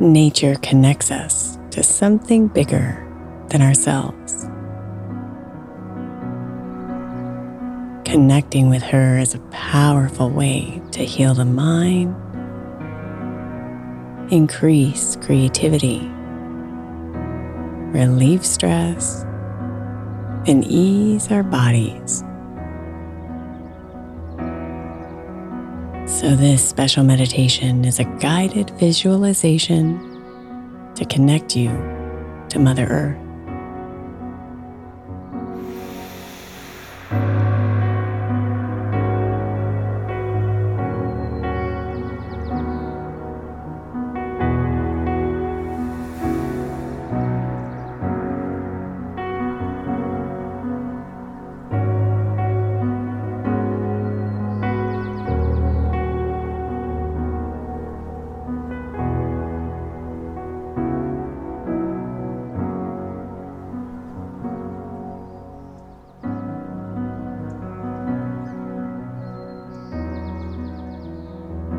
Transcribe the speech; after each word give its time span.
Nature 0.00 0.54
connects 0.62 1.10
us 1.10 1.58
to 1.72 1.82
something 1.82 2.46
bigger 2.46 3.04
than 3.48 3.60
ourselves. 3.60 4.44
Connecting 8.04 8.70
with 8.70 8.84
her 8.84 9.18
is 9.18 9.34
a 9.34 9.40
powerful 9.50 10.30
way 10.30 10.80
to 10.92 11.04
heal 11.04 11.34
the 11.34 11.44
mind, 11.44 12.14
increase 14.32 15.16
creativity, 15.16 16.08
relieve 17.92 18.46
stress, 18.46 19.22
and 20.46 20.64
ease 20.64 21.28
our 21.32 21.42
bodies. 21.42 22.22
So, 26.18 26.34
this 26.34 26.68
special 26.68 27.04
meditation 27.04 27.84
is 27.84 28.00
a 28.00 28.04
guided 28.18 28.70
visualization 28.70 30.00
to 30.96 31.04
connect 31.04 31.54
you 31.54 31.68
to 32.48 32.58
Mother 32.58 32.86
Earth. 32.86 33.27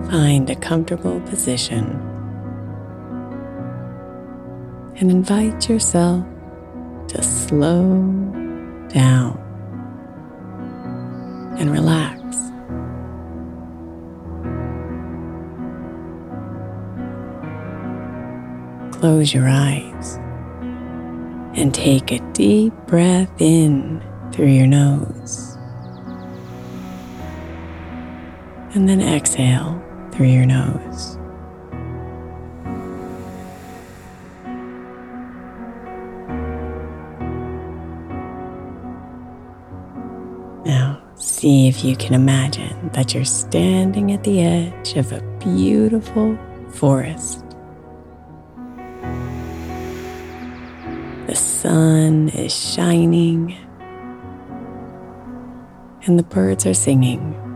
Find 0.09 0.49
a 0.49 0.55
comfortable 0.55 1.21
position 1.21 1.85
and 4.95 5.11
invite 5.11 5.69
yourself 5.69 6.25
to 7.09 7.21
slow 7.21 8.01
down 8.89 9.37
and 11.59 11.71
relax. 11.71 12.19
Close 18.97 19.31
your 19.31 19.47
eyes 19.47 20.15
and 21.53 21.71
take 21.71 22.11
a 22.11 22.19
deep 22.33 22.73
breath 22.87 23.29
in 23.39 24.03
through 24.31 24.47
your 24.47 24.65
nose. 24.65 25.55
And 28.73 28.89
then 28.89 29.01
exhale 29.01 29.85
through 30.19 30.27
your 30.27 30.45
nose. 30.45 31.15
Now, 40.65 41.01
see 41.15 41.69
if 41.69 41.85
you 41.85 41.95
can 41.95 42.15
imagine 42.15 42.89
that 42.89 43.13
you're 43.13 43.23
standing 43.23 44.11
at 44.11 44.25
the 44.25 44.41
edge 44.41 44.97
of 44.97 45.13
a 45.13 45.21
beautiful 45.39 46.37
forest. 46.73 47.45
The 51.27 51.35
sun 51.35 52.27
is 52.27 52.53
shining 52.53 53.55
and 56.03 56.19
the 56.19 56.23
birds 56.23 56.65
are 56.65 56.73
singing. 56.73 57.48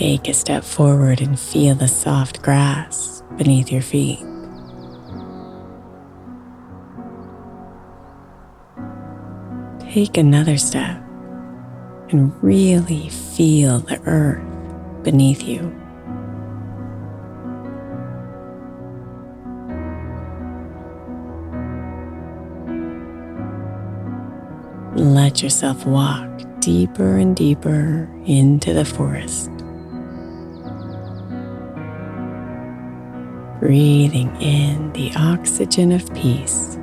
Take 0.00 0.28
a 0.28 0.32
step 0.32 0.64
forward 0.64 1.20
and 1.20 1.38
feel 1.38 1.74
the 1.74 1.86
soft 1.86 2.40
grass 2.40 3.22
beneath 3.36 3.70
your 3.70 3.82
feet. 3.82 4.20
Take 9.92 10.16
another 10.16 10.56
step 10.56 10.96
and 12.08 12.32
really 12.42 13.10
feel 13.10 13.80
the 13.80 14.00
earth 14.06 14.42
beneath 15.04 15.42
you. 15.42 15.70
Let 24.96 25.42
yourself 25.42 25.84
walk 25.84 26.40
deeper 26.60 27.18
and 27.18 27.36
deeper 27.36 28.08
into 28.24 28.72
the 28.72 28.86
forest. 28.86 29.50
Breathing 33.60 34.34
in 34.40 34.90
the 34.94 35.12
oxygen 35.16 35.92
of 35.92 36.12
peace 36.14 36.78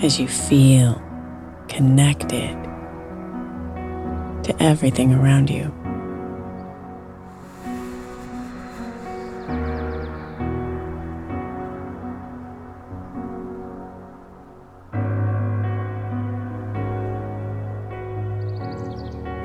as 0.00 0.20
you 0.20 0.28
feel 0.28 1.02
connected 1.66 2.54
to 4.44 4.54
everything 4.60 5.12
around 5.12 5.50
you. 5.50 5.74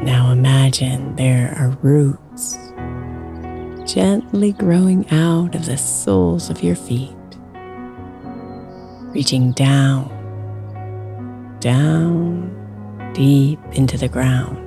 Now 0.04 0.32
imagine 0.32 1.16
there 1.16 1.56
are 1.58 1.70
roots 1.82 2.60
gently 3.94 4.54
growing 4.54 5.06
out 5.10 5.54
of 5.54 5.66
the 5.66 5.76
soles 5.76 6.50
of 6.50 6.64
your 6.64 6.78
feet, 6.78 7.14
reaching 9.14 9.52
down, 9.52 10.08
down, 11.60 13.12
deep 13.14 13.60
into 13.74 13.98
the 13.98 14.08
ground. 14.08 14.58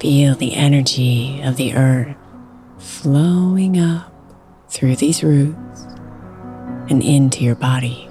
Feel 0.00 0.36
the 0.36 0.54
energy 0.54 1.40
of 1.42 1.56
the 1.56 1.74
earth 1.74 2.16
flowing 2.78 3.80
up 3.80 4.12
through 4.68 4.94
these 4.94 5.24
roots 5.24 5.86
and 6.88 7.02
into 7.02 7.42
your 7.42 7.56
body. 7.56 8.08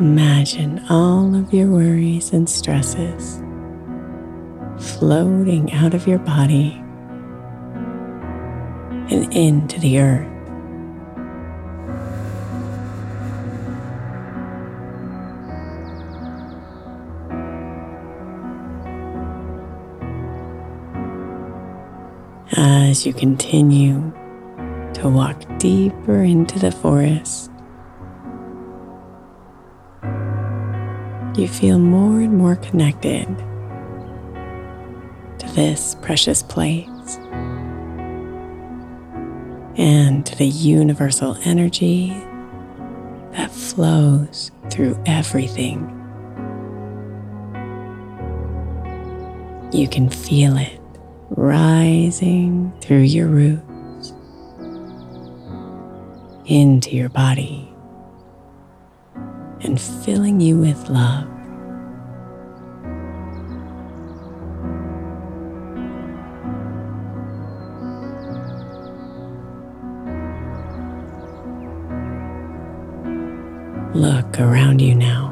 Imagine 0.00 0.84
all 0.90 1.36
of 1.36 1.54
your 1.54 1.68
worries 1.68 2.32
and 2.32 2.50
stresses 2.50 3.40
floating 4.98 5.72
out 5.72 5.94
of 5.94 6.08
your 6.08 6.18
body 6.18 6.72
and 9.08 9.32
into 9.32 9.78
the 9.78 10.00
earth. 10.00 10.28
As 22.56 23.06
you 23.06 23.12
continue 23.12 24.12
to 24.94 25.08
walk 25.08 25.40
deeper 25.58 26.24
into 26.24 26.58
the 26.58 26.72
forest, 26.72 27.43
you 31.36 31.48
feel 31.48 31.80
more 31.80 32.20
and 32.20 32.38
more 32.38 32.54
connected 32.56 33.26
to 35.38 35.46
this 35.54 35.96
precious 36.00 36.44
place 36.44 36.88
and 39.76 40.24
to 40.24 40.36
the 40.36 40.46
universal 40.46 41.36
energy 41.44 42.10
that 43.32 43.50
flows 43.50 44.52
through 44.70 44.96
everything. 45.06 45.90
You 49.72 49.88
can 49.88 50.08
feel 50.08 50.56
it 50.56 50.80
rising 51.30 52.72
through 52.80 53.02
your 53.02 53.26
roots 53.26 54.12
into 56.46 56.94
your 56.94 57.08
body 57.08 57.73
and 59.64 59.80
filling 59.80 60.40
you 60.40 60.56
with 60.58 60.88
love. 60.88 61.26
Look 73.94 74.40
around 74.40 74.80
you 74.80 74.94
now 74.94 75.30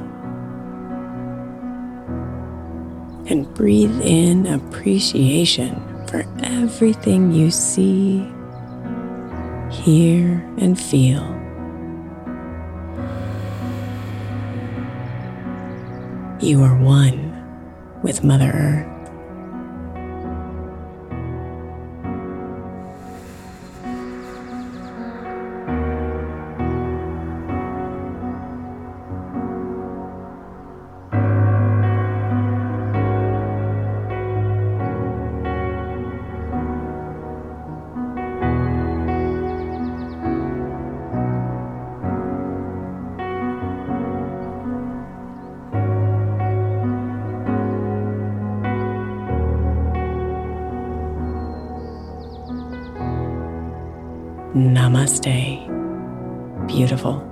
and 3.27 3.53
breathe 3.55 4.01
in 4.03 4.47
appreciation 4.47 5.75
for 6.07 6.25
everything 6.43 7.33
you 7.33 7.51
see, 7.51 8.19
hear, 9.71 10.45
and 10.59 10.79
feel. 10.79 11.42
You 16.43 16.65
are 16.65 16.75
one 16.75 18.01
with 18.03 18.25
Mother 18.25 18.51
Earth. 18.53 18.92
Namaste. 54.55 55.67
Beautiful. 56.67 57.32